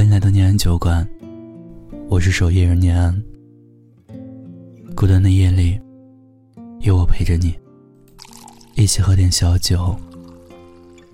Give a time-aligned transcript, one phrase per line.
[0.00, 1.06] 欢迎来到念安酒馆，
[2.08, 3.22] 我是守夜人念安。
[4.96, 5.78] 孤单的夜里，
[6.80, 7.54] 有我陪着你，
[8.76, 9.94] 一起喝点小酒，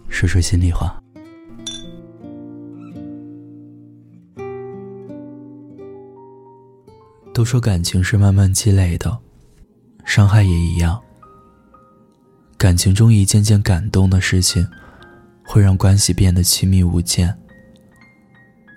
[0.09, 1.03] 说说心里话。
[7.35, 9.19] 都说感情是慢慢积累的，
[10.05, 11.03] 伤害也一样。
[12.57, 14.65] 感情中一件件感动的事情，
[15.45, 17.37] 会让关系变得亲密无间。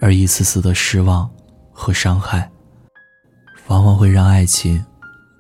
[0.02, 1.30] 而一次次的失望
[1.72, 2.50] 和伤害，
[3.68, 4.84] 往往会让爱情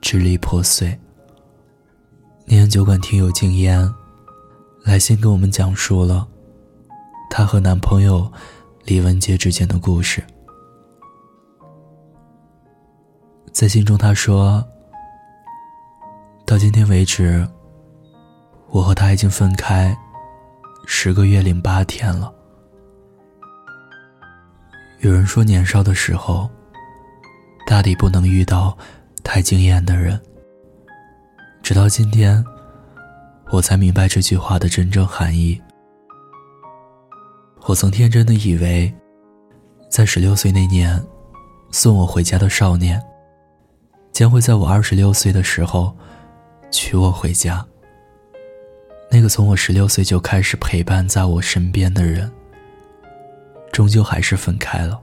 [0.02, 0.98] 支离破碎。
[2.46, 3.90] 念酒馆听友静烟
[4.84, 6.28] 来信跟我们讲述了
[7.30, 8.32] 她和男朋友
[8.84, 10.24] 李文杰之间的故事。
[13.52, 14.66] 在信中，她说
[16.46, 17.48] ：“到今天为止，
[18.70, 19.96] 我和他已经分开
[20.86, 22.34] 十个月零八天了。”
[25.02, 26.50] 有人说，年少的时候，
[27.66, 28.78] 大抵不能遇到
[29.24, 30.20] 太惊艳的人。
[31.64, 32.44] 直到今天，
[33.50, 35.60] 我才明白这句话的真正含义。
[37.62, 38.94] 我曾天真的以为，
[39.90, 41.02] 在十六岁那年，
[41.72, 43.02] 送我回家的少年，
[44.12, 45.96] 将会在我二十六岁的时候，
[46.72, 47.66] 娶我回家。
[49.10, 52.30] 那个从我十六岁就开始陪伴在我身边的人。
[53.72, 55.00] 终究还是分开了。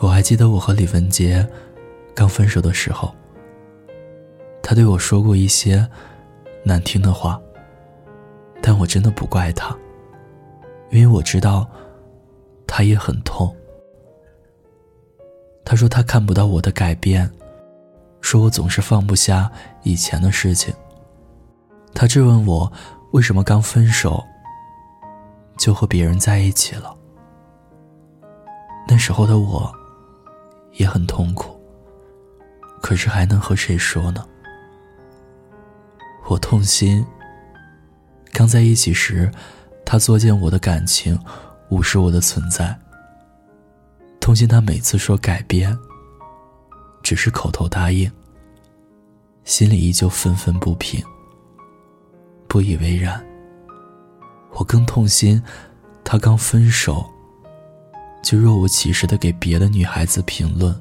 [0.00, 1.46] 我还记得我和李文杰
[2.14, 3.14] 刚分手的时候，
[4.62, 5.86] 他对我说过一些
[6.64, 7.38] 难听的话，
[8.62, 9.76] 但我真的不怪他，
[10.90, 11.68] 因为我知道
[12.66, 13.54] 他也很痛。
[15.66, 17.30] 他说他看不到我的改变，
[18.22, 20.74] 说我总是放不下以前的事情。
[21.94, 22.72] 他质问我
[23.12, 24.24] 为什么刚分手。
[25.60, 26.96] 就和别人在一起了。
[28.88, 29.70] 那时候的我，
[30.72, 31.60] 也很痛苦。
[32.80, 34.26] 可是还能和谁说呢？
[36.28, 37.04] 我痛心。
[38.32, 39.30] 刚在一起时，
[39.84, 41.18] 他作践我的感情，
[41.68, 42.74] 无视我的存在。
[44.18, 45.78] 痛心他每次说改变，
[47.02, 48.10] 只是口头答应，
[49.44, 51.04] 心里依旧愤愤不平，
[52.48, 53.22] 不以为然。
[54.52, 55.42] 我更痛心，
[56.04, 57.04] 他刚分手，
[58.22, 60.74] 就若无其事的给别的女孩子评论。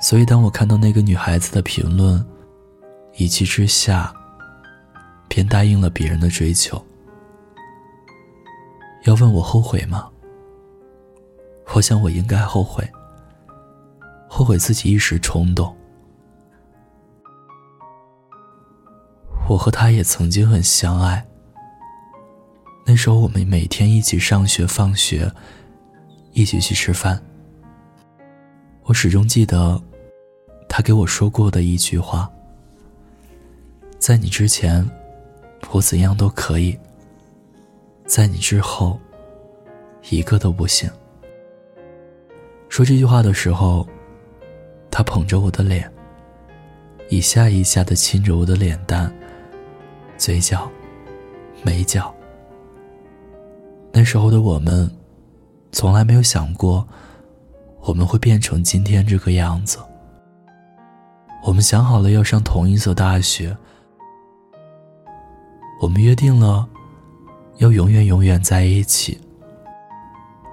[0.00, 2.24] 所以，当我看到那个女孩子的评论，
[3.16, 4.12] 一气之下，
[5.28, 6.82] 便答应了别人的追求。
[9.04, 10.08] 要问我后悔吗？
[11.74, 12.88] 我想我应该后悔，
[14.28, 15.76] 后悔自己一时冲动。
[19.48, 21.26] 我和他也曾经很相爱。
[22.90, 25.30] 那时候我们每天一起上学、放学，
[26.32, 27.22] 一起去吃饭。
[28.82, 29.80] 我始终记得，
[30.68, 32.28] 他给我说过的一句话
[34.00, 34.84] ：“在你之前，
[35.70, 36.76] 我怎样都可以；
[38.06, 38.98] 在你之后，
[40.10, 40.90] 一个都不行。”
[42.68, 43.88] 说这句话的时候，
[44.90, 45.88] 他捧着我的脸，
[47.08, 49.14] 一下一下的亲着我的脸蛋、
[50.18, 50.68] 嘴角、
[51.62, 52.12] 眉角。
[54.00, 54.90] 那时候的我们，
[55.72, 56.88] 从来没有想过，
[57.82, 59.78] 我们会变成今天这个样子。
[61.44, 63.54] 我们想好了要上同一所大学，
[65.82, 66.66] 我们约定了，
[67.58, 69.20] 要永远永远在一起。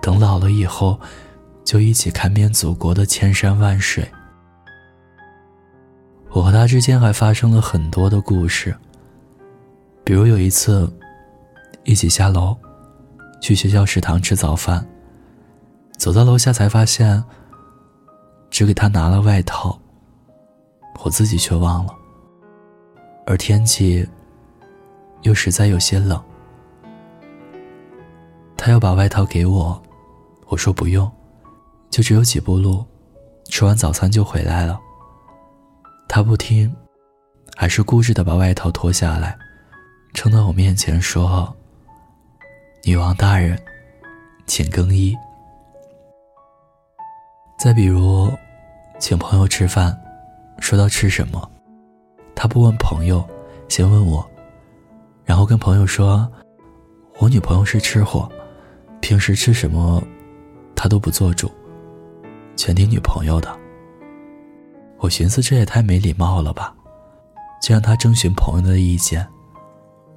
[0.01, 0.99] 等老了以后，
[1.63, 4.05] 就一起看遍祖国的千山万水。
[6.31, 8.75] 我和他之间还发生了很多的故事，
[10.03, 10.93] 比如有一次，
[11.85, 12.53] 一起下楼。
[13.39, 14.85] 去学校食堂吃早饭，
[15.97, 17.23] 走到楼下才发现，
[18.49, 19.79] 只给他拿了外套，
[21.03, 21.95] 我自己却忘了。
[23.25, 24.07] 而天气
[25.21, 26.21] 又实在有些冷，
[28.55, 29.81] 他要把外套给我，
[30.47, 31.09] 我说不用，
[31.89, 32.85] 就只有几步路，
[33.45, 34.79] 吃完早餐就回来了。
[36.07, 36.73] 他不听，
[37.55, 39.37] 还是固执的把外套脱下来，
[40.13, 41.53] 撑到我面前说。
[42.87, 43.61] 女王大人，
[44.45, 45.13] 请更衣。
[47.59, 48.31] 再比如，
[48.97, 49.93] 请朋友吃饭，
[50.59, 51.51] 说到吃什么，
[52.33, 53.27] 他不问朋友，
[53.67, 54.25] 先问我，
[55.25, 56.31] 然后跟朋友说
[57.19, 58.31] ：“我女朋友是吃货，
[59.01, 60.01] 平时吃什么，
[60.73, 61.51] 他都不做主，
[62.55, 63.53] 全听女朋友的。”
[64.99, 66.73] 我寻思这也太没礼貌了吧，
[67.61, 69.27] 就让他征询朋友的意见。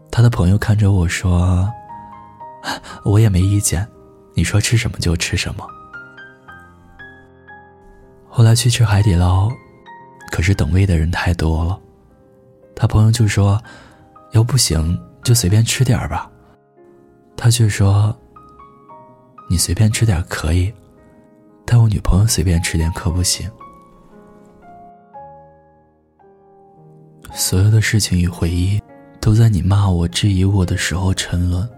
[0.09, 1.69] 他的朋友看着我说。
[3.05, 3.87] 我也没意见，
[4.35, 5.67] 你说吃什么就吃什么。
[8.29, 9.51] 后来去吃海底捞，
[10.31, 11.81] 可是等位的人太多了，
[12.75, 13.63] 他朋友就说
[14.33, 16.31] ：“要不行就随便吃点吧。”
[17.37, 18.17] 他却说
[19.49, 20.73] ：“你随便吃点可以，
[21.65, 23.51] 但我女朋友随便吃点可不行。”
[27.33, 28.81] 所有的事情与回忆，
[29.21, 31.69] 都在你骂我、质疑我的时候沉沦，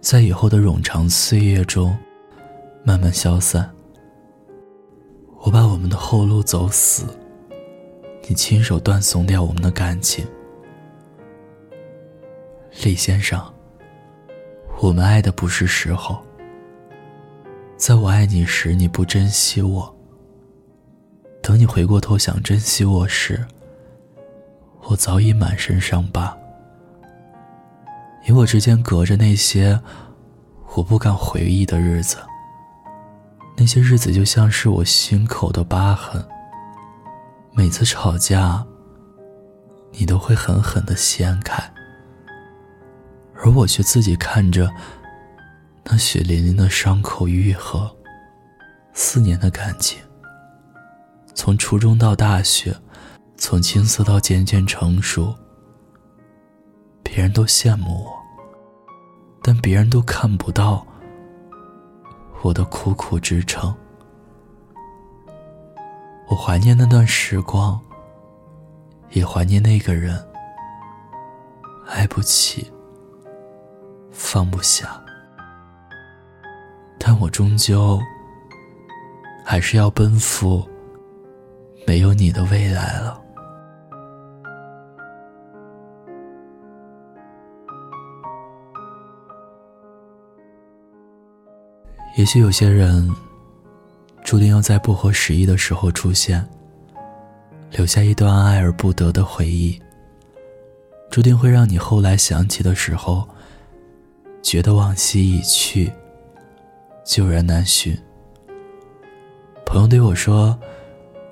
[0.00, 1.96] 在以后的冗长岁月中，
[2.84, 3.68] 慢慢消散。
[5.40, 7.04] 我把我们的后路走死，
[8.28, 10.26] 你亲手断送掉我们的感情。
[12.84, 13.40] 李先生，
[14.80, 16.18] 我们爱的不是时候，
[17.76, 19.94] 在我爱你时你不珍惜我，
[21.42, 23.44] 等你回过头想珍惜我时。
[24.84, 26.36] 我早已满身伤疤，
[28.28, 29.80] 你我之间隔着那些
[30.74, 32.18] 我不敢回忆的日子，
[33.56, 36.22] 那些日子就像是我心口的疤痕。
[37.52, 38.62] 每次吵架，
[39.92, 41.72] 你都会狠狠的掀开，
[43.34, 44.70] 而我却自己看着
[45.84, 47.90] 那血淋淋的伤口愈合。
[48.92, 49.98] 四年的感情，
[51.32, 52.76] 从初中到大学。
[53.38, 55.34] 从青涩到渐渐成熟，
[57.04, 58.17] 别人都羡慕我，
[59.48, 60.86] 但别人都看不到
[62.42, 63.74] 我的苦苦支撑。
[66.26, 67.80] 我怀念那段时光，
[69.12, 70.22] 也怀念那个人，
[71.86, 72.70] 爱不起，
[74.10, 75.02] 放不下，
[76.98, 77.98] 但我终究
[79.42, 80.62] 还是要奔赴
[81.86, 83.18] 没有你的未来了。
[92.18, 93.08] 也许有些人，
[94.24, 96.44] 注定要在不合时宜的时候出现，
[97.70, 99.80] 留下一段爱而不得的回忆。
[101.10, 103.24] 注定会让你后来想起的时候，
[104.42, 105.92] 觉得往昔已去，
[107.04, 107.96] 旧人难寻。
[109.64, 110.58] 朋友对我说：“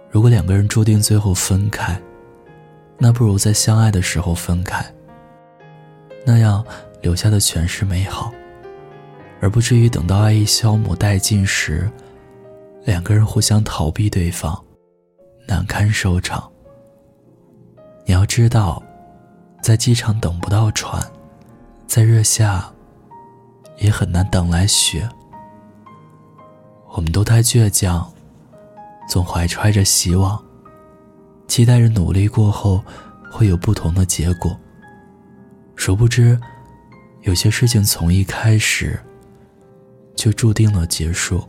[0.08, 2.00] 如果两个人注定最后分开，
[2.96, 4.86] 那不如在相爱的时候分开，
[6.24, 6.64] 那样
[7.02, 8.32] 留下的全是美好。”
[9.40, 11.90] 而不至于等到爱意消磨殆尽时，
[12.84, 14.58] 两个人互相逃避对方，
[15.46, 16.50] 难堪收场。
[18.06, 18.82] 你要知道，
[19.62, 21.02] 在机场等不到船，
[21.86, 22.64] 在热夏
[23.78, 25.08] 也很难等来雪。
[26.90, 28.10] 我们都太倔强，
[29.08, 30.42] 总怀揣着希望，
[31.46, 32.82] 期待着努力过后
[33.30, 34.58] 会有不同的结果。
[35.74, 36.40] 殊不知，
[37.22, 38.98] 有些事情从一开始。
[40.16, 41.46] 就注定了结束。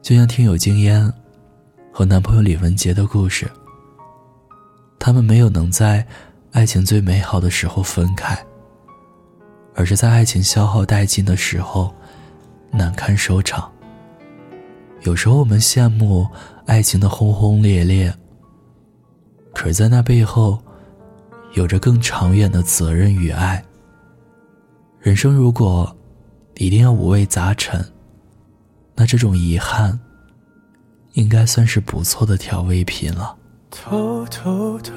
[0.00, 1.12] 就像听友经烟
[1.92, 3.50] 和男朋友李文杰的故事，
[4.98, 6.06] 他们没有能在
[6.52, 8.38] 爱情最美好的时候分开，
[9.74, 11.94] 而是在爱情消耗殆尽的时候
[12.70, 13.70] 难堪收场。
[15.02, 16.26] 有时候我们羡慕
[16.64, 18.14] 爱情的轰轰烈烈，
[19.54, 20.58] 可是，在那背后，
[21.54, 23.62] 有着更长远的责任与爱。
[24.98, 25.94] 人生如果……
[26.60, 27.82] 一定要五味杂陈，
[28.94, 29.98] 那这种遗憾，
[31.14, 33.34] 应该算是不错的调味品了。
[33.70, 34.92] 偷偷的，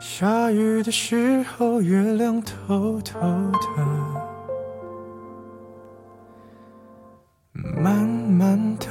[0.00, 3.86] 下雨的时候，月亮偷偷的，
[7.80, 8.88] 慢慢的，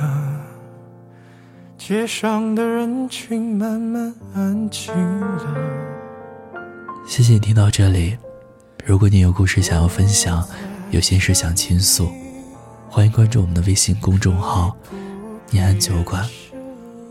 [1.77, 5.57] 街上的人群慢慢安静了。
[7.05, 8.17] 谢谢你听到这里，
[8.85, 10.41] 如果你有故事想要分享。
[10.95, 12.09] 有心事想倾诉，
[12.89, 14.73] 欢迎关注我们的微信公众号
[15.51, 16.25] “念安酒馆”。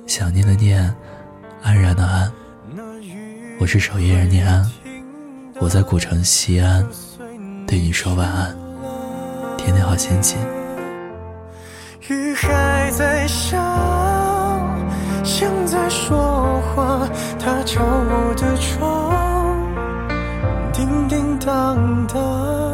[0.09, 0.83] 想念的念，
[1.62, 2.33] 安然的安。
[3.61, 4.67] 我是守夜人念安，
[5.61, 6.83] 我在古城西安，
[7.67, 8.57] 对你说晚安，
[9.59, 10.38] 天天好心情。
[12.09, 13.59] 雨还在下，
[15.23, 17.07] 像在说话，
[17.38, 19.12] 他敲我的窗，
[20.73, 22.74] 叮叮当当。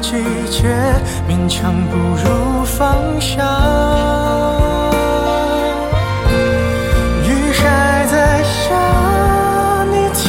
[0.00, 0.16] 季
[0.50, 0.68] 节，
[1.28, 3.36] 勉强不如放下。
[7.24, 8.68] 雨还在下，
[9.90, 10.28] 你听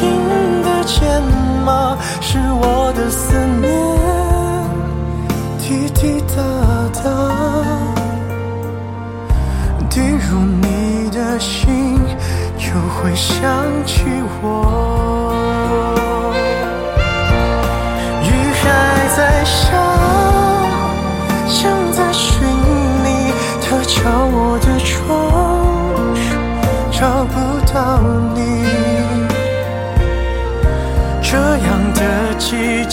[0.62, 1.22] 得见
[1.66, 1.98] 吗？
[2.20, 3.70] 是我的思念，
[5.58, 6.36] 滴滴答
[7.04, 7.10] 答，
[9.90, 10.72] 滴入你。
[11.12, 12.00] 的心
[12.58, 13.36] 就会想
[13.86, 14.06] 起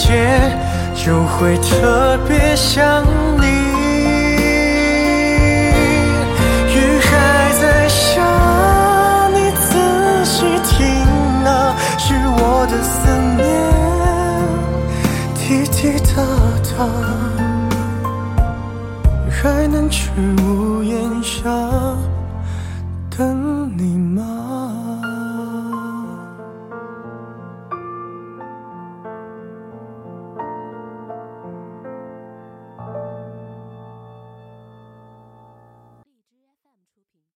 [0.09, 0.57] 界
[0.95, 3.05] 就会特别想
[3.37, 3.45] 你
[6.73, 7.09] 雨还
[7.61, 10.77] 在下你仔细听
[11.45, 12.97] 啊是我的思
[13.37, 13.39] 念
[15.35, 15.39] 滴
[15.69, 15.77] 滴
[16.09, 16.15] 答
[16.75, 16.77] 答
[19.29, 20.09] 还能去
[20.43, 21.39] 屋檐下